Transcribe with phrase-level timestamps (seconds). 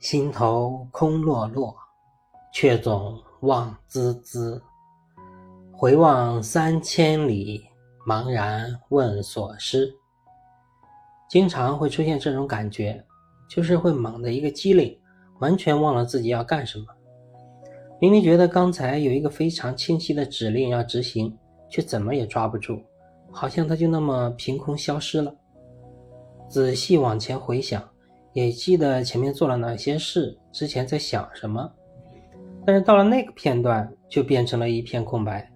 [0.00, 1.76] 心头空落落，
[2.54, 4.58] 却总望孜孜。
[5.70, 7.62] 回望三千里，
[8.08, 9.94] 茫然问所失。
[11.28, 13.04] 经常会出现这种感觉，
[13.46, 14.98] 就是会猛的一个机灵，
[15.38, 16.86] 完全忘了自己要干什么。
[18.00, 21.36] 明明觉得刚才有一个非常清晰的指令要执行，
[21.68, 22.82] 却怎么也抓不住，
[23.30, 25.30] 好像它就那么凭空消失了。
[26.48, 27.86] 仔细往前回想，
[28.32, 31.70] 也记得前面做了哪些事，之前在想什么，
[32.64, 35.50] 但是到了那个片段，就变成了一片空白，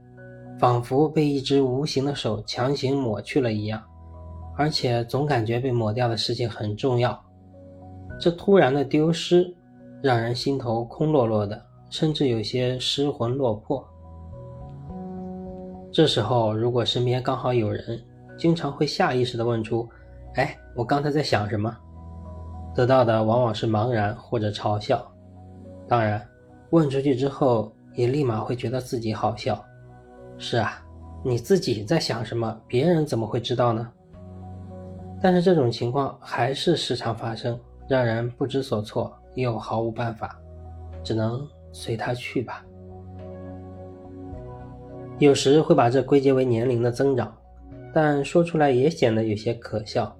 [0.59, 3.83] 仿佛被一只无形的手强行抹去了一样，
[4.57, 7.19] 而且总感觉被抹掉的事情很重要。
[8.21, 9.53] 这突然的丢失，
[10.03, 13.87] 让人心头空落落的，甚至有些失魂落魄。
[15.93, 18.03] 这时候，如果身边刚好有人，
[18.37, 19.89] 经常会下意识地问出。
[20.35, 21.77] 哎，我刚才在想什么？
[22.75, 25.07] 得到的往往是茫然或者嘲笑。
[25.87, 26.21] 当然，
[26.71, 29.65] 问出去之后也立马会觉得自己好笑。
[30.39, 30.85] 是啊，
[31.23, 33.89] 你自己在想什么，别人怎么会知道呢？
[35.23, 37.59] 但是这种情况还是时常发生，
[37.89, 40.39] 让人不知所措，又毫无办法，
[41.03, 42.65] 只能随他去吧。
[45.19, 47.33] 有时会把这归结为年龄的增长，
[47.93, 50.15] 但说出来也显得有些可笑。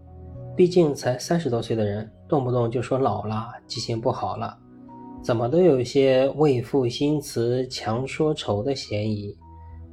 [0.57, 4.57] 毕竟才三十多岁的人，动不动就说老了、记性不好了，
[5.23, 9.37] 怎么都有些为赋新词强说愁的嫌疑，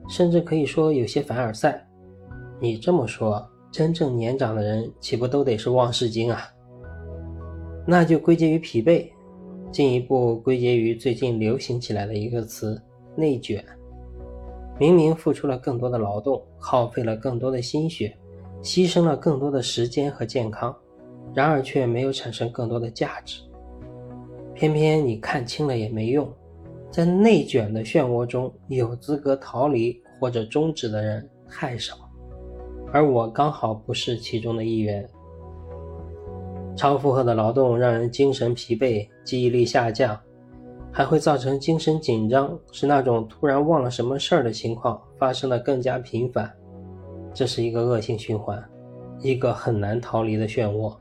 [0.10, 1.86] 甚至可以说有些凡尔赛。
[2.60, 6.42] 你这么说，真正年长的人岂不都得是忘事精啊？
[7.86, 9.10] 那就归结于疲惫，
[9.72, 12.82] 进一步归结于最近流行起来的一个词——
[13.18, 13.64] 内卷。
[14.80, 18.16] 明明付出了更多的劳动，耗费了更多的心血。
[18.64, 20.76] 牺牲了更多的时间和健康，
[21.34, 23.42] 然而却没有产生更多的价值。
[24.54, 26.32] 偏偏你看清了也没用，
[26.92, 31.96] 在内卷的漩涡中，有资格逃离或者终止的人太少，
[32.92, 35.08] 而我刚好不是其中的一员。
[36.76, 40.18] 超负荷的劳动让人精神疲惫、记忆力下降，
[40.92, 46.52] 还会造成精神紧张，使那种突然忘了什么事儿的情况发生的更加频繁。
[47.34, 48.64] 这是一个恶性循环，
[49.22, 50.96] 一个很难逃离的漩涡。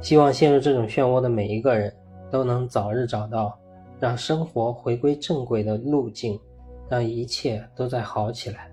[0.00, 1.94] 希望陷入这种漩涡的每一个人
[2.30, 3.58] 都能早日找到
[3.98, 6.40] 让生活回归正轨的路径，
[6.88, 8.70] 让一切都在好起来。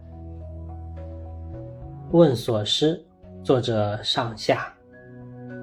[2.12, 3.06] 问所思，
[3.44, 4.74] 作者上下，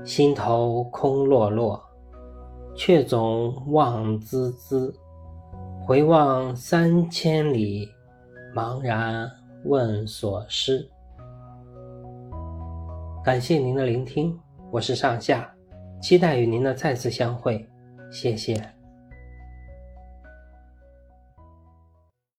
[0.04, 1.82] 心头空落落，
[2.76, 4.92] 却总望孜孜。
[5.82, 7.88] 回望三千里，
[8.54, 9.30] 茫然。
[9.66, 10.86] 问所失，
[13.24, 14.38] 感谢您的聆听，
[14.74, 15.48] 我是上下，
[16.02, 17.64] 期待与您的再次相会，
[18.10, 18.60] 谢谢。